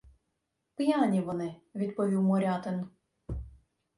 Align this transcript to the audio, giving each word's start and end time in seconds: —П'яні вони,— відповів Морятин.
—П'яні 0.75 1.21
вони,— 1.21 1.55
відповів 1.75 2.21
Морятин. 2.21 2.89